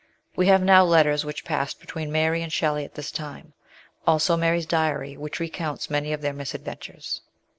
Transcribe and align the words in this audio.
We 0.35 0.47
have 0.47 0.63
now 0.63 0.83
LIFE 0.83 1.01
IN 1.05 1.07
ENGLAND. 1.11 1.19
75 1.19 1.25
letters 1.25 1.25
which 1.25 1.45
passed 1.45 1.79
between 1.79 2.11
Mary 2.11 2.41
and 2.41 2.51
Shelley 2.51 2.83
at 2.85 2.95
this 2.95 3.11
time; 3.11 3.53
also 4.07 4.35
Mary's 4.35 4.65
diary, 4.65 5.15
which 5.15 5.39
recounts 5.39 5.91
many 5.91 6.11
of 6.11 6.21
their 6.21 6.33
misadventures. 6.33 7.21